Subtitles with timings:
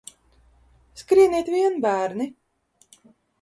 [1.01, 2.27] Skrieniet vien, bērni!